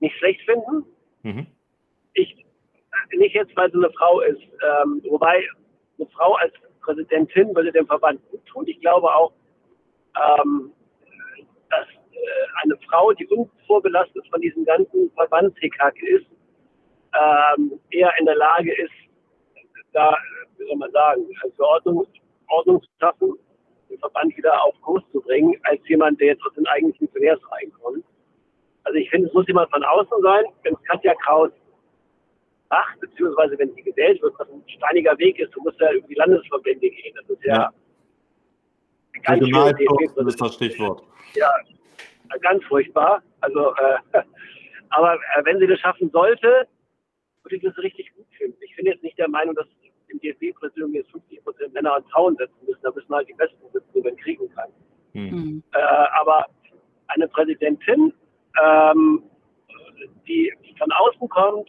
[0.00, 0.84] nicht schlecht finden.
[1.22, 1.46] Mhm.
[2.12, 2.44] Ich,
[3.12, 5.42] nicht jetzt, weil sie eine Frau ist, ähm, wobei
[5.98, 8.64] eine Frau als Präsidentin würde dem Verband gut tun.
[8.66, 9.32] Ich glaube auch,
[10.16, 10.85] ähm, äh,
[12.62, 16.26] eine Frau, die unvorbelastet von diesem ganzen Verbandshickhack ist,
[17.14, 18.92] ähm, eher in der Lage ist,
[19.92, 20.16] da,
[20.58, 21.22] wie soll man sagen,
[21.56, 22.06] für Ordnung,
[22.48, 23.32] Ordnung zu schaffen,
[23.88, 27.72] den Verband wieder auf Kurs zu bringen, als jemand, der jetzt aus den eigentlichen Funktionärsreihen
[27.80, 28.04] kommt.
[28.84, 30.44] Also ich finde, es muss jemand von außen sein.
[30.62, 31.50] Wenn es Katja Kraus
[32.70, 36.06] macht, beziehungsweise wenn sie gewählt wird, was ein steiniger Weg ist, du musst ja über
[36.06, 37.14] die Landesverbände gehen.
[37.16, 37.72] Das ist ja, ja.
[39.22, 41.02] ganz Regionalkosten ist das Stichwort.
[41.34, 41.50] Ja,
[42.40, 43.22] ganz furchtbar.
[43.40, 43.98] Also, äh,
[44.90, 46.66] aber äh, wenn sie das schaffen sollte,
[47.42, 48.58] würde ich das richtig gut finden.
[48.60, 49.66] Ich bin jetzt nicht der Meinung, dass
[50.08, 52.80] im DFB-Präsidium jetzt 50 Prozent Männer an Zaun setzen müssen.
[52.82, 54.70] Da müssen halt die Besten sitzen, die man kriegen kann.
[55.12, 55.62] Mhm.
[55.72, 55.78] Äh,
[56.20, 56.46] aber
[57.08, 58.12] eine Präsidentin,
[58.62, 59.22] ähm,
[60.26, 61.68] die von außen kommt,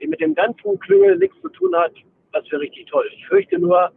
[0.00, 1.92] die mit dem ganzen Klüngel nichts zu tun hat,
[2.32, 3.08] das wäre richtig toll.
[3.14, 3.92] Ich fürchte nur,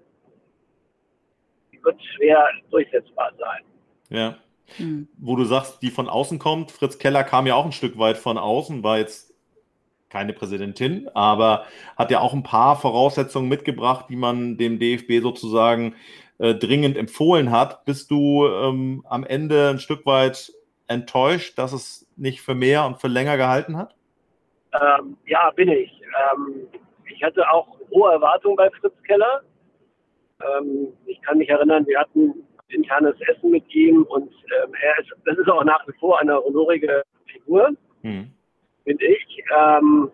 [1.72, 3.64] die wird schwer durchsetzbar sein.
[4.10, 4.38] Ja.
[4.80, 5.08] Mhm.
[5.18, 8.18] Wo du sagst, die von außen kommt, Fritz Keller kam ja auch ein Stück weit
[8.18, 9.34] von außen, war jetzt
[10.10, 11.66] keine Präsidentin, aber
[11.98, 15.96] hat ja auch ein paar Voraussetzungen mitgebracht, die man dem DFB sozusagen
[16.38, 17.86] äh, dringend empfohlen hat.
[17.86, 20.54] Bist du ähm, am Ende ein Stück weit
[20.88, 23.96] enttäuscht, dass es nicht für mehr und für länger gehalten hat?
[24.74, 25.92] Ähm, ja, bin ich.
[26.02, 26.68] Ähm,
[27.14, 29.42] ich hatte auch hohe Erwartungen bei Fritz Keller.
[30.42, 32.34] Ähm, ich kann mich erinnern, wir hatten
[32.70, 36.38] internes Essen mit ihm und ähm, er ist, das ist auch nach wie vor eine
[36.44, 38.32] honorige Figur, hm.
[38.84, 39.44] finde ich.
[39.56, 40.12] Ähm,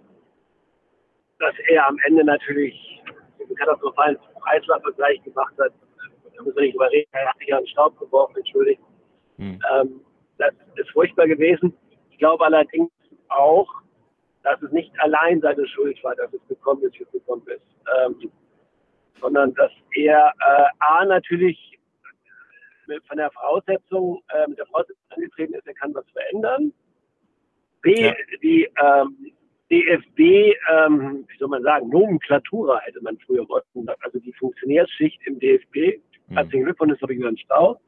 [1.40, 3.02] dass er am Ende natürlich
[3.40, 5.74] einen katastrophalen Preisler-Vergleich gemacht hat,
[6.36, 8.82] da müssen wir nicht überreden, er hat sich an den Staub geworfen, entschuldigt.
[9.38, 9.60] Hm.
[9.74, 10.02] Ähm,
[10.38, 11.74] das ist furchtbar gewesen.
[12.12, 12.92] Ich glaube allerdings
[13.30, 13.68] auch,
[14.44, 17.62] dass es nicht allein seine Schuld war, dass es gekommen ist, wie es gekommen ist,
[18.06, 18.32] ähm,
[19.20, 21.80] sondern dass er äh, A natürlich
[23.08, 26.74] von der Voraussetzung, mit der Voraussetzung angetreten ist, er kann was verändern.
[27.82, 28.14] B, ja.
[28.44, 29.16] die ähm,
[29.72, 35.40] DFB, ähm, wie soll man sagen, Nomenklatura hätte man früher wollten, also die Funktionärsschicht im
[35.40, 36.34] DFB, mhm.
[36.36, 37.80] herzlichen Glückwunsch, das habe ich über den Stau,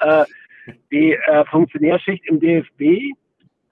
[0.00, 0.24] äh,
[0.90, 3.14] die äh, Funktionärschicht im DFB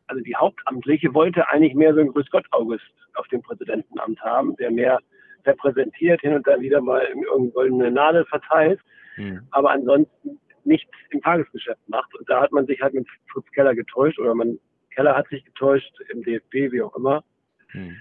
[0.07, 4.57] also die Hauptamtliche wollte eigentlich mehr so ein Grüß Gott August auf dem Präsidentenamt haben,
[4.57, 5.01] der mehr
[5.45, 8.81] repräsentiert, hin und dann wieder mal irgendwo eine Nadel verteilt,
[9.17, 9.47] mhm.
[9.51, 12.15] aber ansonsten nichts im Tagesgeschäft macht.
[12.15, 14.59] Und da hat man sich halt mit Fritz Keller getäuscht oder man
[14.91, 17.23] Keller hat sich getäuscht im DFB, wie auch immer.
[17.73, 17.97] Mhm.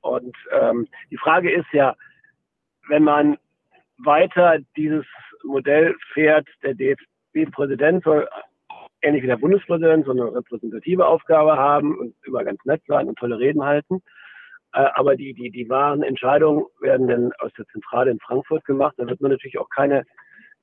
[0.00, 1.96] Und ähm, die Frage ist ja,
[2.88, 3.38] wenn man
[3.98, 5.04] weiter dieses
[5.42, 8.28] Modell fährt, der DFB-Präsident soll
[9.02, 13.18] ähnlich wie der Bundespräsident, so eine repräsentative Aufgabe haben und immer ganz nett sein und
[13.18, 14.02] tolle Reden halten.
[14.72, 18.94] Äh, aber die, die, die wahren Entscheidungen werden dann aus der Zentrale in Frankfurt gemacht.
[18.98, 20.04] Da wird man natürlich auch keine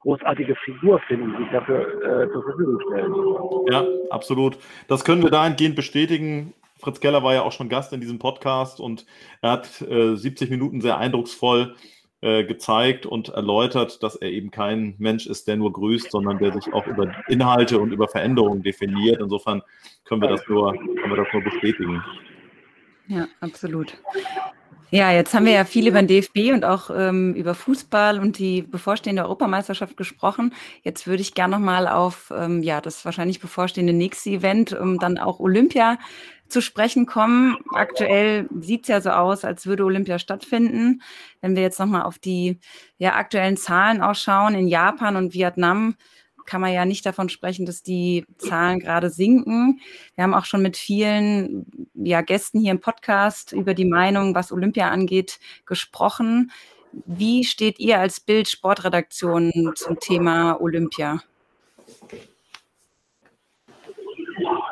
[0.05, 3.13] großartige Figur finden, die sich dafür äh, zur Verfügung stellen.
[3.71, 4.57] Ja, absolut.
[4.87, 6.53] Das können wir dahingehend bestätigen.
[6.77, 9.07] Fritz Keller war ja auch schon Gast in diesem Podcast und
[9.41, 11.75] er hat äh, 70 Minuten sehr eindrucksvoll
[12.21, 16.53] äh, gezeigt und erläutert, dass er eben kein Mensch ist, der nur grüßt, sondern der
[16.53, 19.19] sich auch über Inhalte und über Veränderungen definiert.
[19.19, 19.63] Insofern
[20.03, 22.03] können wir das nur, können wir das nur bestätigen.
[23.07, 23.97] Ja, absolut.
[24.91, 28.37] Ja, jetzt haben wir ja viel über den DFB und auch ähm, über Fußball und
[28.37, 30.53] die bevorstehende Europameisterschaft gesprochen.
[30.83, 35.17] Jetzt würde ich gerne nochmal auf ähm, ja, das wahrscheinlich bevorstehende nächste Event, um dann
[35.17, 35.97] auch Olympia
[36.47, 37.57] zu sprechen kommen.
[37.73, 41.01] Aktuell sieht es ja so aus, als würde Olympia stattfinden.
[41.41, 42.59] Wenn wir jetzt nochmal auf die
[42.97, 45.95] ja, aktuellen Zahlen auch schauen, in Japan und Vietnam
[46.45, 49.79] kann man ja nicht davon sprechen, dass die Zahlen gerade sinken.
[50.15, 54.51] Wir haben auch schon mit vielen ja, Gästen hier im Podcast über die Meinung, was
[54.51, 56.51] Olympia angeht, gesprochen.
[57.05, 61.21] Wie steht ihr als Bild Sportredaktion zum Thema Olympia?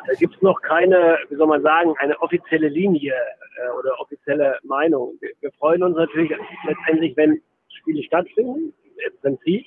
[0.06, 4.58] Da gibt es noch keine, wie soll man sagen, eine offizielle Linie äh, oder offizielle
[4.62, 5.14] Meinung.
[5.20, 6.32] Wir, freuen uns natürlich
[6.66, 8.72] letztendlich, wenn Spiele stattfinden,
[9.06, 9.66] im Prinzip.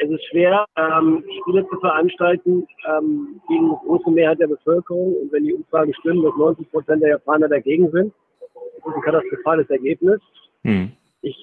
[0.00, 5.14] Es ist schwer, ähm, Spiele zu veranstalten ähm, gegen eine große Mehrheit der Bevölkerung.
[5.16, 8.14] Und wenn die Umfragen stimmen, dass 90 Prozent der Japaner dagegen sind,
[8.76, 10.20] das ist ein katastrophales Ergebnis.
[10.62, 10.92] Hm.
[11.22, 11.36] Ich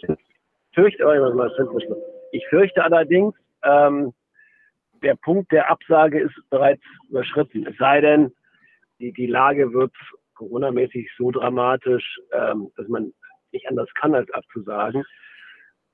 [0.73, 1.91] fürchte, oh,
[2.31, 4.13] ich fürchte allerdings, ähm,
[5.03, 7.67] der Punkt der Absage ist bereits überschritten.
[7.67, 8.31] Es sei denn,
[8.99, 9.91] die, die Lage wird
[10.35, 13.13] coronamäßig so dramatisch, ähm, dass man
[13.51, 15.03] nicht anders kann, als abzusagen.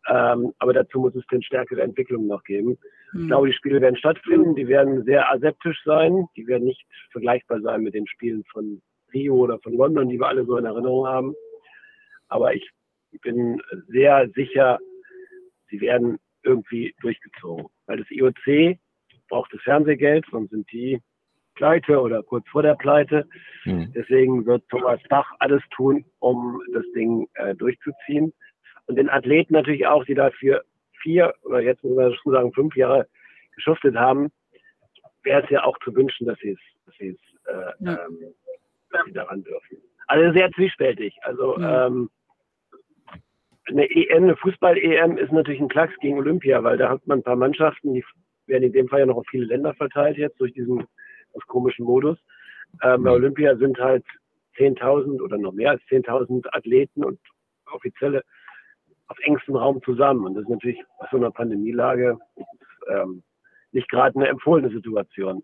[0.07, 2.77] Ähm, aber dazu muss es denn stärkere Entwicklungen noch geben.
[3.13, 3.21] Mhm.
[3.21, 7.61] Ich glaube, die Spiele werden stattfinden, die werden sehr aseptisch sein, die werden nicht vergleichbar
[7.61, 8.81] sein mit den Spielen von
[9.13, 11.35] Rio oder von London, die wir alle so in Erinnerung haben.
[12.29, 12.69] Aber ich
[13.21, 14.79] bin sehr sicher,
[15.69, 17.67] sie werden irgendwie durchgezogen.
[17.85, 18.77] Weil das IOC
[19.29, 21.01] braucht das Fernsehgeld, sonst sind die
[21.55, 23.27] pleite oder kurz vor der Pleite.
[23.65, 23.91] Mhm.
[23.93, 28.33] Deswegen wird Thomas Bach alles tun, um das Ding äh, durchzuziehen.
[28.91, 30.65] Und den Athleten natürlich auch, die dafür
[31.01, 33.07] vier oder jetzt muss man schon sagen fünf Jahre
[33.55, 34.33] geschuftet haben,
[35.23, 38.05] wäre es ja auch zu wünschen, dass sie es, dass sie es, äh, ja.
[38.05, 38.17] ähm,
[38.89, 39.77] dass sie daran dürfen.
[40.07, 41.15] Also sehr zwiespältig.
[41.21, 41.87] Also ja.
[41.87, 42.09] ähm,
[43.69, 47.23] eine EM, eine Fußball-EM ist natürlich ein Klacks gegen Olympia, weil da hat man ein
[47.23, 48.03] paar Mannschaften, die
[48.45, 50.85] werden in dem Fall ja noch auf viele Länder verteilt jetzt durch diesen
[51.47, 52.17] komischen Modus.
[52.83, 53.15] Ähm, bei mhm.
[53.15, 54.03] Olympia sind halt
[54.57, 57.21] 10.000 oder noch mehr als 10.000 Athleten und
[57.71, 58.23] Offizielle
[59.11, 60.25] auf engstem Raum zusammen.
[60.25, 62.17] Und das ist natürlich bei so einer Pandemielage
[62.89, 63.23] ähm,
[63.71, 65.43] nicht gerade eine empfohlene Situation.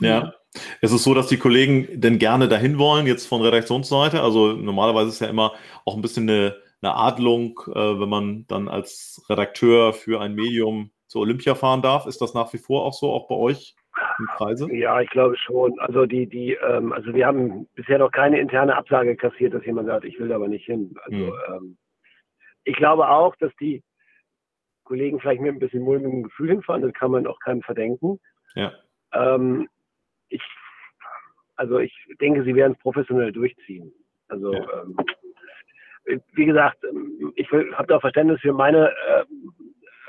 [0.00, 0.34] Ja.
[0.80, 4.22] Es ist so, dass die Kollegen denn gerne dahin wollen, jetzt von Redaktionsseite.
[4.22, 5.52] Also normalerweise ist ja immer
[5.84, 10.90] auch ein bisschen eine, eine Adlung, äh, wenn man dann als Redakteur für ein Medium
[11.06, 12.06] zur Olympia fahren darf.
[12.06, 13.74] Ist das nach wie vor auch so, auch bei euch
[14.18, 14.72] im Kreise?
[14.72, 15.78] Ja, ich glaube schon.
[15.80, 19.88] Also die, die, ähm, also wir haben bisher noch keine interne Absage kassiert, dass jemand
[19.88, 20.94] sagt, ich will aber nicht hin.
[21.04, 21.32] Also hm.
[21.48, 21.76] ähm,
[22.64, 23.82] ich glaube auch, dass die
[24.84, 28.20] Kollegen vielleicht mit ein bisschen mulmigem Gefühl hinfahren, das kann man auch keinem verdenken.
[28.54, 28.72] Ja.
[29.12, 29.68] Ähm,
[30.28, 30.42] ich,
[31.56, 33.92] also ich denke, sie werden es professionell durchziehen.
[34.28, 34.82] Also ja.
[34.82, 34.96] ähm,
[36.32, 36.78] wie gesagt,
[37.34, 39.24] ich habe da Verständnis für meine äh,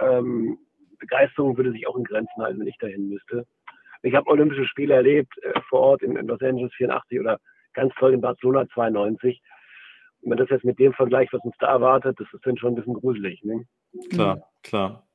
[0.01, 0.57] ähm,
[0.99, 3.45] Begeisterung würde sich auch in Grenzen halten, wenn ich dahin müsste.
[4.01, 7.39] Ich habe Olympische Spiele erlebt äh, vor Ort in, in, Los Angeles 84 oder
[7.73, 9.41] ganz toll in Barcelona 92.
[10.25, 12.73] Wenn man das jetzt mit dem vergleicht, was uns da erwartet, das ist dann schon
[12.73, 13.43] ein bisschen gruselig.
[13.43, 13.67] Ne?
[14.09, 15.07] Klar, klar.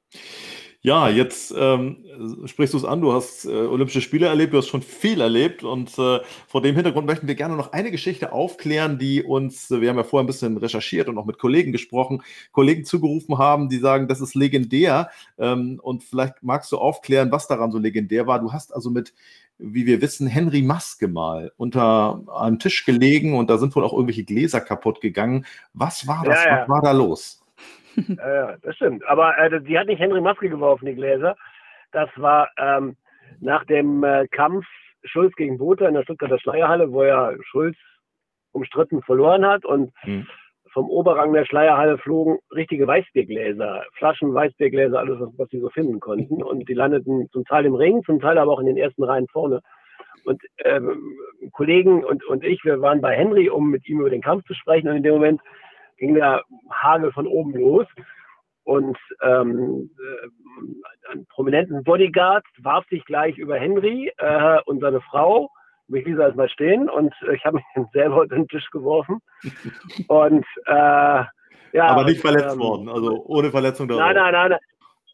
[0.82, 1.98] Ja, jetzt ähm,
[2.46, 5.62] sprichst du es an, du hast äh, Olympische Spiele erlebt, du hast schon viel erlebt
[5.62, 9.90] und äh, vor dem Hintergrund möchten wir gerne noch eine Geschichte aufklären, die uns, wir
[9.90, 13.76] haben ja vorher ein bisschen recherchiert und auch mit Kollegen gesprochen, Kollegen zugerufen haben, die
[13.76, 18.40] sagen, das ist legendär ähm, und vielleicht magst du aufklären, was daran so legendär war.
[18.40, 19.12] Du hast also mit,
[19.58, 23.92] wie wir wissen, Henry Maske mal unter einem Tisch gelegen und da sind wohl auch
[23.92, 25.44] irgendwelche Gläser kaputt gegangen.
[25.74, 26.42] Was war das?
[26.42, 26.60] Ja, ja.
[26.62, 27.39] Was war da los?
[27.96, 29.06] Ja, das stimmt.
[29.06, 31.36] Aber äh, die hat nicht Henry Maske geworfen, die Gläser.
[31.92, 32.96] Das war ähm,
[33.40, 34.66] nach dem äh, Kampf
[35.04, 37.76] Schulz gegen Botha in der Stuttgarter Schleierhalle, wo ja Schulz
[38.52, 40.26] umstritten verloren hat und hm.
[40.72, 46.00] vom Oberrang der Schleierhalle flogen richtige Weißbiergläser, Flaschen Weißbiergläser, alles, was, was sie so finden
[46.00, 46.42] konnten.
[46.42, 49.28] Und die landeten zum Teil im Ring, zum Teil aber auch in den ersten Reihen
[49.28, 49.60] vorne.
[50.24, 51.16] Und ähm,
[51.52, 54.54] Kollegen und, und ich, wir waren bei Henry, um mit ihm über den Kampf zu
[54.54, 54.88] sprechen.
[54.88, 55.40] Und in dem Moment
[56.00, 57.86] ging der Hagel von oben los.
[58.64, 65.50] Und ähm, äh, ein prominenten Bodyguard warf sich gleich über Henry äh, und seine Frau.
[65.88, 69.20] Mich ließ erst mal stehen und ich habe mich selber unter den Tisch geworfen.
[70.08, 71.24] und äh,
[71.72, 71.86] ja.
[71.86, 74.02] Aber nicht verletzt ähm, worden, also ohne Verletzung darauf.
[74.02, 74.50] Nein, nein, nein.
[74.50, 74.60] nein.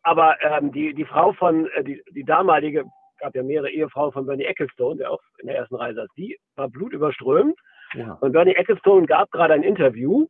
[0.02, 2.84] Aber ähm, die, die Frau von, äh, die, die damalige,
[3.18, 6.38] gab ja mehrere Ehefrauen von Bernie Ecclestone, der auch in der ersten Reihe saß, die
[6.54, 7.58] war blutüberströmt.
[7.94, 8.18] Ja.
[8.20, 10.26] Und Bernie Ecclestone gab gerade ein Interview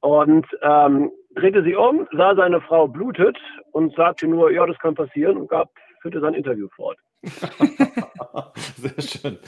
[0.00, 3.36] und ähm, drehte sich um, sah seine Frau blutet
[3.72, 5.70] und sagte nur, ja, das kann passieren und gab,
[6.02, 6.98] führte sein Interview fort.
[8.76, 9.38] Sehr schön.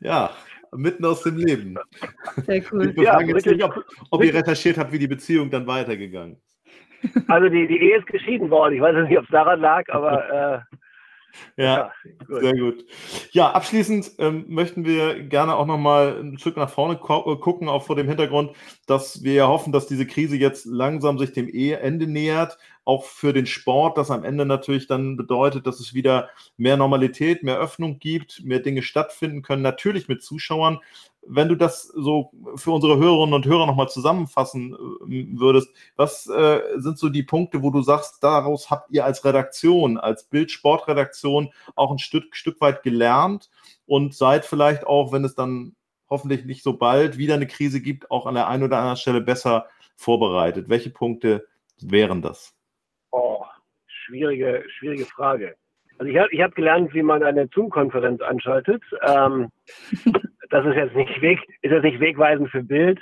[0.00, 0.30] Ja,
[0.72, 1.76] mitten aus dem Leben.
[2.36, 2.90] Sehr cool.
[2.90, 6.54] Ich ja, jetzt nicht, ob, ob ihr recherchiert habt, wie die Beziehung dann weitergegangen ist.
[7.28, 8.74] Also die, die Ehe ist geschieden worden.
[8.74, 10.76] Ich weiß nicht, ob es daran lag, aber äh,
[11.56, 11.92] ja, ja
[12.28, 12.84] sehr gut.
[13.32, 17.84] Ja, abschließend ähm, möchten wir gerne auch nochmal ein Stück nach vorne äh, gucken, auch
[17.84, 18.52] vor dem Hintergrund,
[18.86, 23.32] dass wir ja hoffen, dass diese Krise jetzt langsam sich dem Ende nähert auch für
[23.32, 27.98] den Sport, das am Ende natürlich dann bedeutet, dass es wieder mehr Normalität, mehr Öffnung
[27.98, 30.80] gibt, mehr Dinge stattfinden können, natürlich mit Zuschauern.
[31.26, 36.60] Wenn du das so für unsere Hörerinnen und Hörer nochmal zusammenfassen äh, würdest, was äh,
[36.76, 41.90] sind so die Punkte, wo du sagst, daraus habt ihr als Redaktion, als Bildsportredaktion auch
[41.90, 43.50] ein Stück, Stück weit gelernt
[43.86, 45.74] und seid vielleicht auch, wenn es dann
[46.08, 49.20] hoffentlich nicht so bald wieder eine Krise gibt, auch an der einen oder anderen Stelle
[49.20, 50.68] besser vorbereitet.
[50.68, 51.46] Welche Punkte
[51.80, 52.54] wären das?
[53.10, 53.44] Oh,
[53.86, 55.56] schwierige, schwierige Frage.
[55.98, 58.82] Also ich habe ich hab gelernt, wie man eine Zoom-Konferenz anschaltet.
[59.02, 59.50] Ähm,
[60.50, 63.00] das ist jetzt nicht weg, ist jetzt nicht wegweisend für Bild.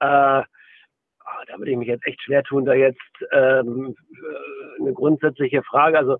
[0.00, 3.00] Äh, oh, da würde ich mich jetzt echt schwer tun, da jetzt
[3.32, 5.98] ähm, äh, eine grundsätzliche Frage.
[5.98, 6.18] Also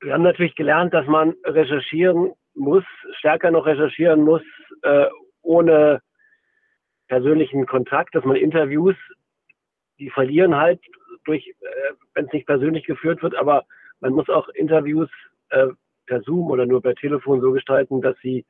[0.00, 2.84] wir haben natürlich gelernt, dass man recherchieren muss,
[3.18, 4.42] stärker noch recherchieren muss,
[4.82, 5.06] äh,
[5.42, 6.00] ohne
[7.08, 8.96] persönlichen Kontakt, dass man Interviews,
[9.98, 10.80] die verlieren halt
[11.24, 13.64] durch, äh, wenn es nicht persönlich geführt wird, aber
[14.00, 15.10] man muss auch Interviews
[15.50, 15.68] äh,
[16.08, 18.44] per Zoom oder nur per Telefon so gestalten, dass sie,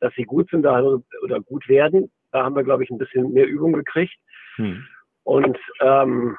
[0.00, 2.10] dass sie gut sind oder gut werden.
[2.32, 4.16] Da haben wir, glaube ich, ein bisschen mehr Übung gekriegt.
[4.56, 4.84] Hm.
[5.22, 6.36] Und ähm,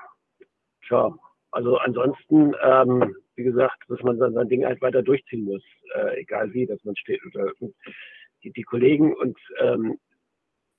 [0.88, 1.14] tja,
[1.52, 5.64] also ansonsten, ähm, wie gesagt, dass man dann sein Ding halt weiter durchziehen muss,
[5.96, 7.22] äh, egal wie, dass man steht.
[7.26, 7.52] Oder
[8.44, 9.98] die, die Kollegen und ähm,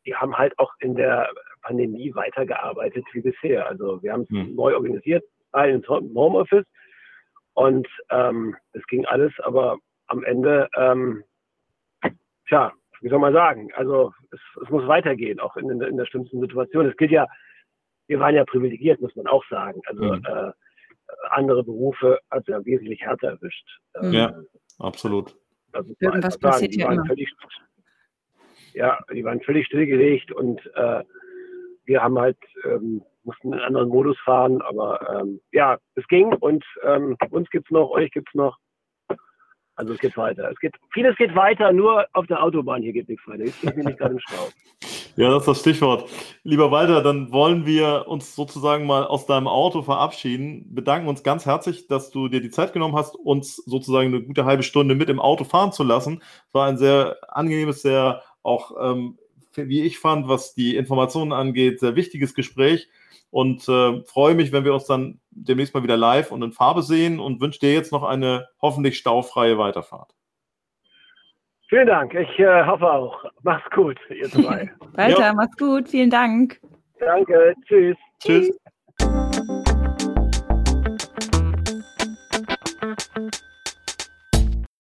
[0.05, 1.31] die haben halt auch in der
[1.63, 3.67] Pandemie weitergearbeitet wie bisher.
[3.69, 4.55] Also wir haben es hm.
[4.55, 6.67] neu organisiert, allen im Homeoffice
[7.55, 11.25] und ähm, es ging alles, aber am Ende, ähm,
[12.49, 16.41] tja, wie soll man sagen, also es, es muss weitergehen, auch in, in, der schlimmsten
[16.41, 16.87] Situation.
[16.87, 17.27] Es gilt ja,
[18.07, 19.81] wir waren ja privilegiert, muss man auch sagen.
[19.87, 20.25] Also mhm.
[20.25, 20.53] äh,
[21.31, 23.67] andere Berufe hat ja wesentlich härter erwischt.
[24.01, 24.35] Ähm, ja,
[24.79, 25.37] absolut.
[25.73, 27.05] Also Irgendwas passiert ja immer.
[27.07, 27.35] Völlig,
[28.75, 31.05] ja, die waren völlig stillgelegt und äh,
[31.85, 36.65] wir haben halt ähm, mussten einen anderen Modus fahren, aber ähm, ja, es ging und
[36.85, 38.59] ähm, uns gibt's noch, euch gibt's noch.
[39.75, 40.51] Also es geht weiter.
[40.51, 43.45] Es geht, vieles geht weiter, nur auf der Autobahn hier geht nichts weiter.
[43.45, 44.49] Ich bin nämlich gerade im Stau.
[45.15, 46.09] Ja, das ist das Stichwort.
[46.43, 50.75] Lieber Walter, dann wollen wir uns sozusagen mal aus deinem Auto verabschieden.
[50.75, 54.47] Bedanken uns ganz herzlich, dass du dir die Zeit genommen hast, uns sozusagen eine gute
[54.47, 56.23] halbe Stunde mit im Auto fahren zu lassen.
[56.49, 59.19] Es war ein sehr angenehmes, sehr auch, ähm,
[59.55, 62.89] wie ich fand, was die Informationen angeht, sehr wichtiges Gespräch
[63.33, 66.83] und äh, freue mich, wenn wir uns dann demnächst mal wieder live und in Farbe
[66.83, 70.15] sehen und wünsche dir jetzt noch eine hoffentlich staufreie Weiterfahrt.
[71.69, 72.13] Vielen Dank.
[72.13, 73.25] Ich äh, hoffe auch.
[73.43, 74.71] Mach's gut, ihr zwei.
[74.93, 75.33] Walter, ja.
[75.33, 75.89] mach's gut.
[75.89, 76.61] Vielen Dank.
[77.01, 77.55] Danke.
[77.67, 77.97] Tschüss.
[78.21, 78.55] Tschüss.